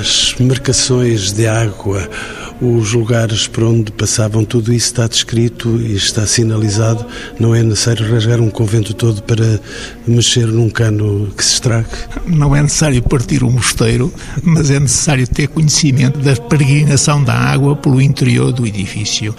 [0.00, 2.08] as marcações de água,
[2.60, 7.04] os lugares por onde passavam, tudo isso está descrito e está sinalizado.
[7.40, 9.60] Não é necessário rasgar um convento todo para
[10.06, 11.88] mexer num cano que se estrague?
[12.24, 17.74] Não é necessário partir um mosteiro, mas é necessário ter conhecimento da peregrinação da água
[17.74, 19.34] pelo interior do edifício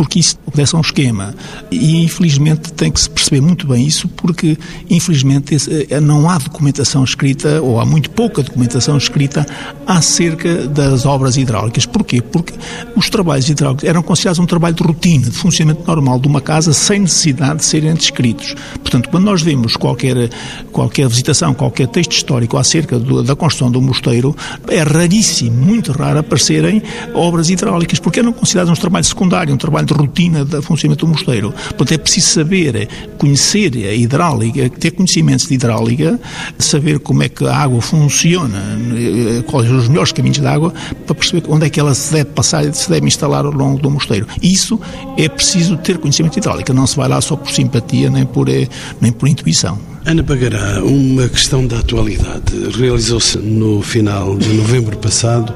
[0.00, 1.34] porque isso obedece a um esquema.
[1.70, 4.56] E infelizmente tem que se perceber muito bem isso, porque
[4.88, 5.58] infelizmente
[5.90, 9.44] eh, não há documentação escrita, ou há muito pouca documentação escrita,
[9.86, 11.84] acerca das obras hidráulicas.
[11.84, 12.22] Porquê?
[12.22, 12.54] Porque
[12.96, 16.72] os trabalhos hidráulicos eram considerados um trabalho de rotina, de funcionamento normal de uma casa,
[16.72, 18.54] sem necessidade de serem descritos.
[18.76, 20.30] Portanto, quando nós vemos qualquer,
[20.72, 24.34] qualquer visitação, qualquer texto histórico acerca do, da construção do mosteiro,
[24.66, 26.82] é raríssimo, muito raro aparecerem
[27.12, 31.12] obras hidráulicas, porque eram considerados um trabalho secundário, um trabalho de rotina do funcionamento do
[31.12, 31.52] mosteiro.
[31.52, 36.18] Portanto, é preciso saber, conhecer a hidráulica, ter conhecimentos de hidráulica,
[36.58, 38.58] saber como é que a água funciona,
[38.94, 40.72] eh, quais os melhores caminhos da água,
[41.06, 43.80] para perceber onde é que ela se deve passar e se deve instalar ao longo
[43.80, 44.26] do mosteiro.
[44.42, 44.80] Isso
[45.16, 48.48] é preciso ter conhecimento de hidráulica, não se vai lá só por simpatia nem por,
[48.48, 48.68] eh,
[49.00, 49.78] nem por intuição.
[50.04, 52.70] Ana Pagará, uma questão da atualidade.
[52.74, 55.54] Realizou-se no final de novembro passado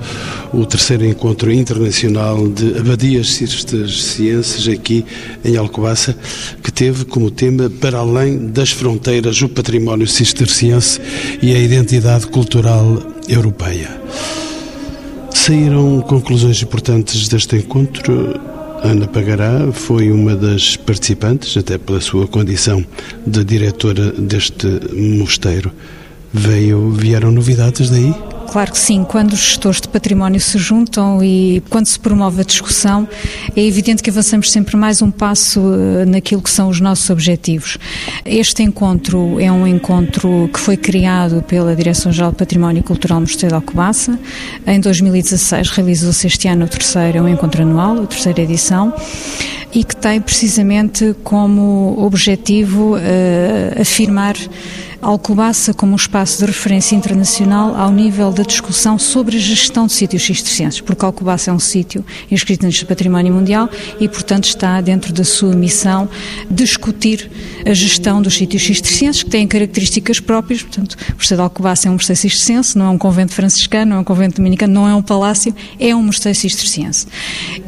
[0.53, 5.05] o terceiro encontro internacional de abadias cistercienses aqui
[5.43, 6.15] em Alcobaça,
[6.63, 11.01] que teve como tema Para além das fronteiras o património cisterciense
[11.41, 13.99] e a identidade cultural europeia.
[15.33, 18.54] Saíram conclusões importantes deste encontro
[18.85, 22.85] Ana Pagará foi uma das participantes, até pela sua condição
[23.27, 25.73] de diretora deste mosteiro.
[26.37, 28.13] Veio, vieram novidades daí?
[28.51, 32.45] Claro que sim, quando os gestores de património se juntam e quando se promove a
[32.45, 33.09] discussão,
[33.55, 37.79] é evidente que avançamos sempre mais um passo eh, naquilo que são os nossos objetivos.
[38.25, 43.55] Este encontro é um encontro que foi criado pela Direção-Geral de Património Cultural Mosteiro de
[43.55, 44.19] Alcobaça.
[44.67, 48.93] Em 2016 realizou-se este ano o terceiro, é um encontro anual, a terceira edição
[49.75, 54.37] e que tem precisamente como objetivo uh, afirmar
[55.05, 59.93] Alcobaça como um espaço de referência internacional ao nível da discussão sobre a gestão de
[59.93, 63.69] sítios cistercienses, porque Alcobaça é um sítio inscrito no Património Mundial
[64.01, 66.09] e, portanto, está dentro da sua missão
[66.51, 67.31] discutir
[67.67, 71.91] a gestão dos sítios cistercienses, que têm características próprias, portanto, o Mosteiro de Alcobaça é
[71.91, 74.95] um mosteiro cisterciense, não é um convento franciscano, não é um convento dominicano, não é
[74.95, 77.07] um palácio, é um mosteiro cisterciense.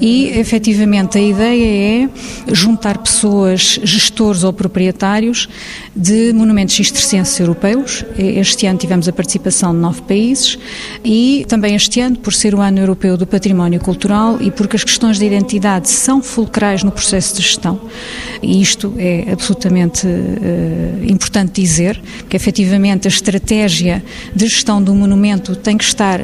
[0.01, 2.09] E, efetivamente, a ideia é
[2.51, 5.51] juntar pessoas, gestores ou proprietários
[5.95, 6.75] de monumentos
[7.41, 8.05] europeus.
[8.19, 10.59] Este ano tivemos a participação de nove países
[11.05, 14.85] e também este ano, por ser o ano europeu do património cultural e porque as
[14.85, 17.81] questões de identidade são fulcrais no processo de gestão,
[18.43, 24.03] e isto é absolutamente uh, importante dizer, que efetivamente a estratégia
[24.35, 26.21] de gestão do monumento tem que estar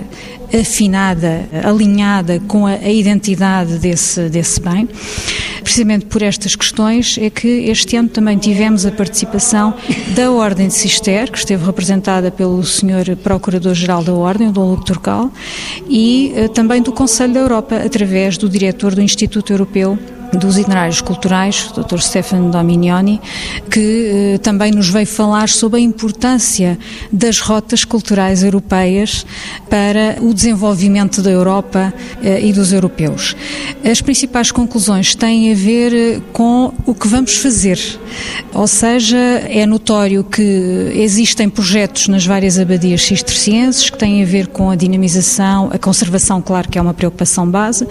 [0.61, 4.89] afinada, alinhada com a, a identidade desse, desse bem.
[5.63, 9.75] Precisamente por estas questões é que este ano também tivemos a participação
[10.15, 13.17] da Ordem de Cister, que esteve representada pelo Sr.
[13.23, 15.31] Procurador-Geral da Ordem, o Dom Luque Turcal,
[15.89, 19.99] e uh, também do Conselho da Europa, através do diretor do Instituto Europeu
[20.33, 21.99] dos itinerários culturais, o Dr.
[21.99, 23.21] Stefano Dominioni,
[23.71, 26.79] que eh, também nos veio falar sobre a importância
[27.13, 29.27] das rotas culturais europeias
[29.69, 31.93] para o desenvolvimento da Europa
[32.23, 33.37] eh, e dos europeus.
[33.85, 37.79] As principais conclusões têm a ver eh, com o que vamos fazer,
[38.55, 44.47] ou seja, é notório que existem projetos nas várias abadias cistercienses que têm a ver
[44.47, 47.87] com a dinamização, a conservação, claro que é uma preocupação base,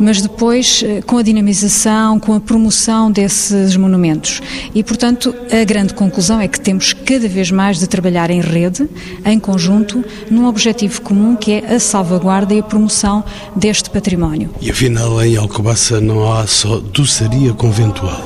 [0.00, 1.75] mas depois eh, com a dinamização
[2.22, 4.40] com a promoção desses monumentos.
[4.74, 8.88] E, portanto, a grande conclusão é que temos cada vez mais de trabalhar em rede,
[9.24, 13.22] em conjunto, num objetivo comum que é a salvaguarda e a promoção
[13.54, 14.50] deste património.
[14.60, 18.24] E afinal, em Alcobaça não há só doçaria conventual.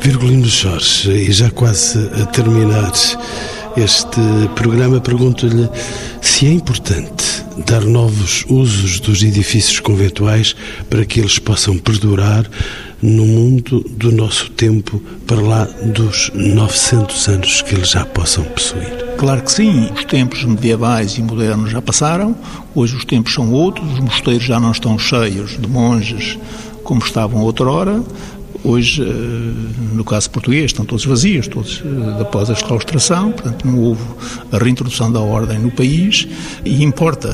[0.00, 2.92] Virgulino Jorge, e já quase a terminar
[3.76, 4.20] este
[4.54, 5.68] programa, pergunto-lhe
[6.20, 10.54] se é importante dar novos usos dos edifícios conventuais
[10.88, 12.48] para que eles possam perdurar
[13.02, 19.14] no mundo do nosso tempo para lá dos 900 anos que eles já possam possuir.
[19.16, 22.36] Claro que sim, os tempos medievais e modernos já passaram,
[22.74, 26.38] hoje os tempos são outros, os mosteiros já não estão cheios de monges
[26.84, 28.02] como estavam outrora,
[28.62, 29.06] Hoje, eh,
[29.94, 34.02] no caso português, estão todos vazios, todos eh, após a exclaustração, portanto não houve
[34.52, 36.28] a reintrodução da ordem no país
[36.64, 37.32] e importa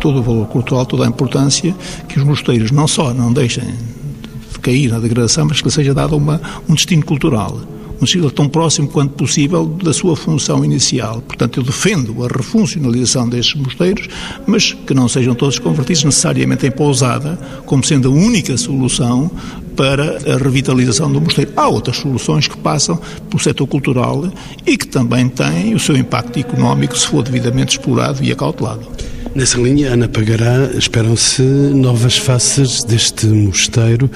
[0.00, 1.74] todo o valor cultural, toda a importância
[2.08, 6.14] que os mosteiros não só não deixem de cair na degradação, mas que seja dado
[6.14, 7.58] uma, um destino cultural
[8.00, 11.22] um ciclo tão próximo quanto possível da sua função inicial.
[11.22, 14.08] Portanto, eu defendo a refuncionalização destes mosteiros,
[14.46, 19.30] mas que não sejam todos convertidos necessariamente em pousada, como sendo a única solução
[19.76, 21.52] para a revitalização do mosteiro.
[21.54, 22.98] Há outras soluções que passam
[23.28, 24.28] pelo setor cultural
[24.66, 28.88] e que também têm o seu impacto económico se for devidamente explorado e acautelado.
[29.34, 34.10] Nessa linha, Ana Pagará, esperam-se novas faces deste mosteiro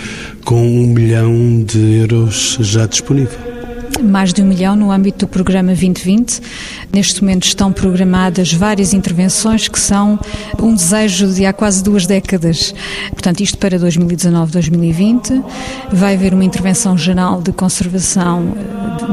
[0.45, 3.60] com um milhão de euros já disponível
[4.03, 6.41] mais de um milhão no âmbito do programa 2020.
[6.93, 10.19] Neste momento estão programadas várias intervenções que são
[10.61, 12.75] um desejo de há quase duas décadas.
[13.11, 15.45] Portanto, isto para 2019-2020.
[15.93, 18.55] Vai haver uma intervenção geral de conservação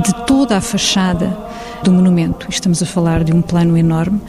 [0.05, 1.35] de toda a fachada
[1.83, 2.47] do monumento.
[2.49, 4.19] Estamos a falar de um plano enorme,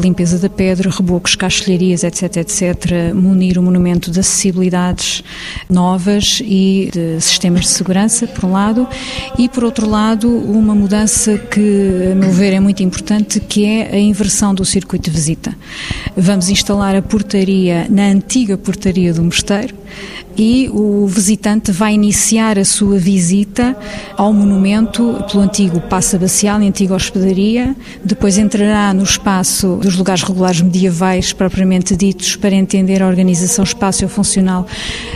[0.00, 5.22] limpeza da pedra, rebocos, caixilharias, etc, etc, munir o monumento de acessibilidades
[5.68, 8.88] novas e de sistemas de segurança, por um lado,
[9.38, 13.94] e por outro lado, uma mudança que, a meu ver, é muito importante, que é
[13.94, 15.56] a inversão do circuito de visita.
[16.16, 19.74] Vamos instalar a portaria na antiga portaria do mosteiro,
[20.36, 23.76] e o visitante vai iniciar a sua visita
[24.16, 27.74] ao monumento pelo antigo Passo Abacial e antiga hospedaria,
[28.04, 34.66] depois entrará no espaço dos lugares regulares medievais propriamente ditos para entender a organização espaço-funcional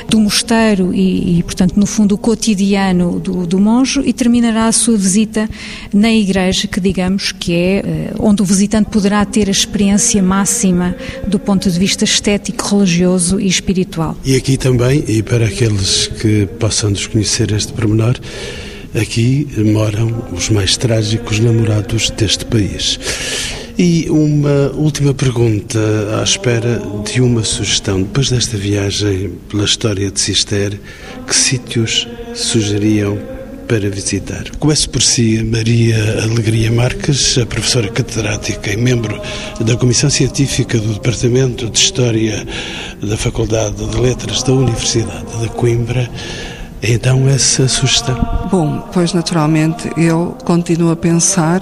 [0.08, 4.72] do mosteiro e, e, portanto, no fundo, o cotidiano do, do monge e terminará a
[4.72, 5.48] sua visita
[5.92, 10.94] na igreja, que digamos que é eh, onde o visitante poderá ter a experiência máxima
[11.26, 14.16] do ponto de vista estético, religioso e espiritual.
[14.24, 18.16] E aqui também e para aqueles que possam desconhecer este pormenor,
[18.94, 22.98] aqui moram os mais trágicos namorados deste país.
[23.78, 25.78] E uma última pergunta
[26.18, 28.02] à espera de uma sugestão.
[28.02, 30.80] Depois desta viagem pela história de Cister,
[31.26, 33.35] que sítios sugeriam
[33.66, 34.50] para visitar?
[34.58, 39.20] Começo por si, Maria Alegria Marques, a professora catedrática e membro
[39.60, 42.46] da Comissão Científica do Departamento de História
[43.02, 46.08] da Faculdade de Letras da Universidade de Coimbra.
[46.82, 48.48] Então, essa sugestão?
[48.50, 51.60] Bom, pois naturalmente eu continuo a pensar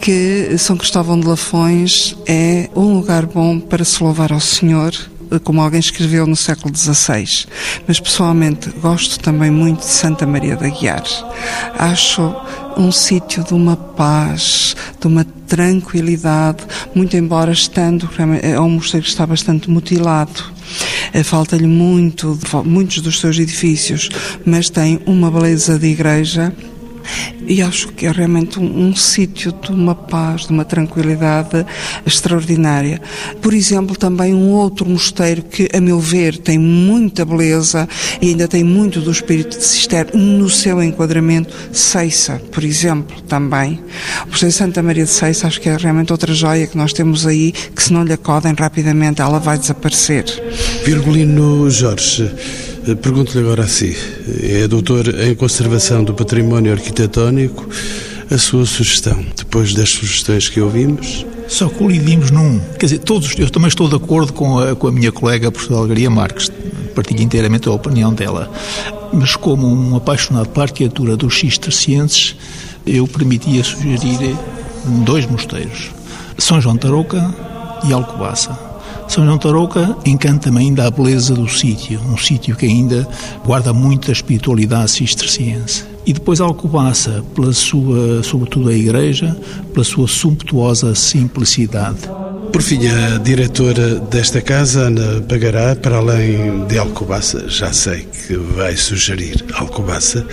[0.00, 4.94] que São Cristóvão de Lafões é um lugar bom para se louvar ao Senhor
[5.38, 7.46] como alguém escreveu no século XVI.
[7.86, 11.04] Mas pessoalmente gosto também muito de Santa Maria da Guiar.
[11.78, 12.34] Acho
[12.76, 16.64] um sítio de uma paz, de uma tranquilidade,
[16.94, 18.08] muito embora estando,
[18.42, 20.42] é um mosteiro que está bastante mutilado.
[21.12, 24.08] Eh, falta-lhe muito, muitos dos seus edifícios,
[24.44, 26.52] mas tem uma beleza de igreja
[27.46, 31.66] e acho que é realmente um, um sítio de uma paz, de uma tranquilidade
[32.06, 33.00] extraordinária.
[33.40, 37.88] Por exemplo, também um outro mosteiro que, a meu ver, tem muita beleza
[38.20, 43.80] e ainda tem muito do espírito de Cister no seu enquadramento, Seiça, por exemplo, também.
[44.26, 47.26] O Mosteiro Santa Maria de Seiça acho que é realmente outra joia que nós temos
[47.26, 50.24] aí, que se não lhe acodem rapidamente, ela vai desaparecer.
[50.84, 52.30] Virgulino Jorge,
[52.96, 53.96] pergunto-lhe agora a si,
[54.42, 57.68] é doutor em Conservação do Património Arquitetónico,
[58.30, 61.26] a sua sugestão, depois das sugestões que ouvimos?
[61.48, 62.60] Só colidimos num.
[62.78, 65.52] Quer dizer, todos, eu também estou de acordo com a, com a minha colega, a
[65.52, 66.50] professora Algaria Marques,
[66.94, 68.50] partilho inteiramente a opinião dela.
[69.12, 72.36] Mas como um apaixonado pela arquitetura dos cistercienses,
[72.86, 74.36] eu permitia sugerir
[75.04, 75.90] dois mosteiros,
[76.38, 77.34] São João Tarouca
[77.84, 78.69] e Alcobaça.
[79.10, 83.08] São João Tarouca encanta-me ainda a beleza do sítio, um sítio que ainda
[83.44, 85.82] guarda muita espiritualidade cisterciense.
[86.06, 89.36] E depois Alcobaça, pela sua, sobretudo a igreja,
[89.74, 92.08] pela sua sumptuosa simplicidade.
[92.52, 98.36] Por fim, a diretora desta casa, Ana Pagará, para além de Alcobaça, já sei que
[98.36, 100.24] vai sugerir Alcobaça,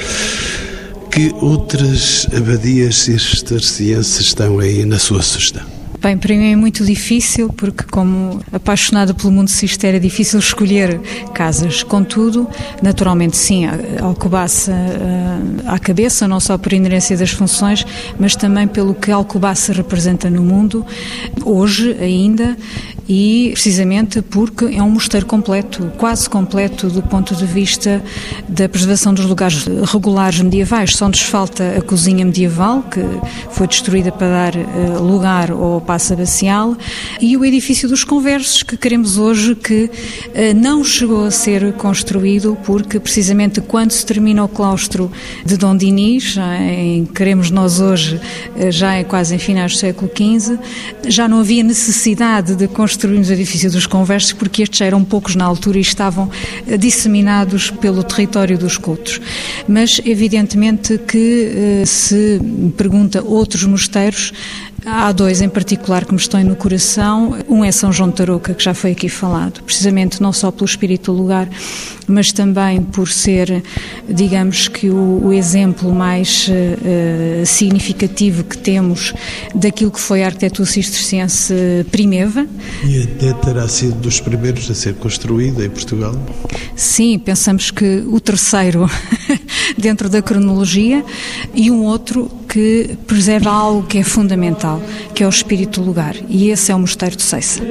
[1.11, 5.76] que outras abadias cistercienses estão aí na sua sugestão?
[5.99, 11.01] Bem, para mim é muito difícil, porque, como apaixonada pelo mundo cister, é difícil escolher
[11.33, 11.81] casas.
[11.81, 12.47] Contudo,
[12.83, 13.65] naturalmente, sim,
[13.99, 17.83] Alcobaça uh, à cabeça, não só por inerência das funções,
[18.19, 20.85] mas também pelo que Alcobaça representa no mundo,
[21.43, 22.55] hoje ainda,
[23.07, 28.03] e precisamente porque é um mosteiro completo, quase completo do ponto de vista
[28.47, 30.95] da preservação dos lugares regulares medievais.
[30.95, 33.01] Só nos falta a cozinha medieval, que
[33.51, 36.75] foi destruída para dar uh, lugar ao Passo Abacial,
[37.21, 39.89] e o edifício dos conversos, que queremos hoje que uh,
[40.55, 45.09] não chegou a ser construído porque precisamente quando se termina o claustro
[45.45, 48.19] de Dom Dinis, em queremos nós hoje,
[48.55, 50.57] uh, já é quase em finais do século XV,
[51.07, 55.45] já não havia necessidade de construirmos o edifício dos conversos porque estes eram poucos na
[55.45, 56.29] altura e estavam
[56.79, 59.21] disseminados pelo território dos cultos.
[59.67, 62.41] Mas, evidentemente, que se
[62.75, 64.33] pergunta outros mosteiros,
[64.85, 67.37] Há dois em particular que me estão no coração.
[67.49, 70.65] Um é São João de Tarouca, que já foi aqui falado, precisamente não só pelo
[70.65, 71.49] espírito do lugar,
[72.07, 73.63] mas também por ser,
[74.07, 79.13] digamos que, o, o exemplo mais uh, significativo que temos
[79.53, 81.53] daquilo que foi a arquitetura cisterciense
[81.91, 82.47] primeva.
[82.85, 86.15] E até terá sido dos primeiros a ser construída em Portugal?
[86.75, 88.89] Sim, pensamos que o terceiro
[89.77, 91.03] dentro da cronologia
[91.53, 94.81] e um outro que preserva algo que é fundamental,
[95.13, 96.15] que é o espírito do lugar.
[96.27, 97.61] E esse é o Mosteiro de Seiça.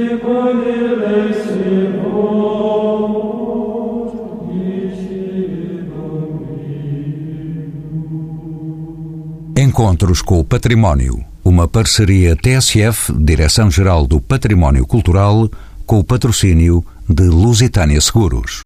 [9.57, 11.19] Encontros com o Património.
[11.45, 15.51] Uma parceria TSF, Direção-Geral do Património Cultural,
[15.85, 18.53] com o patrocínio de Lusitânia Seguros.